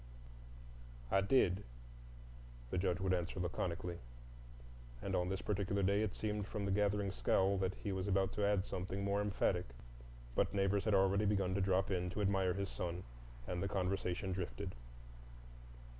"I 1.11 1.21
did," 1.21 1.63
the 2.71 2.79
Judge 2.79 2.99
would 2.99 3.13
answer 3.13 3.39
laconically; 3.39 3.99
and 4.99 5.15
on 5.15 5.29
this 5.29 5.43
particular 5.43 5.83
day 5.83 6.01
it 6.01 6.15
seemed 6.15 6.47
from 6.47 6.65
the 6.65 6.71
gathering 6.71 7.11
scowl 7.11 7.55
that 7.59 7.75
he 7.75 7.91
was 7.91 8.07
about 8.07 8.31
to 8.33 8.43
add 8.43 8.65
something 8.65 9.03
more 9.03 9.21
emphatic, 9.21 9.67
but 10.33 10.55
neighbors 10.55 10.85
had 10.85 10.95
already 10.95 11.25
begun 11.25 11.53
to 11.53 11.61
drop 11.61 11.91
in 11.91 12.09
to 12.09 12.21
admire 12.21 12.55
his 12.55 12.69
son, 12.69 13.03
and 13.45 13.61
the 13.61 13.67
conversation 13.67 14.31
drifted. 14.31 14.73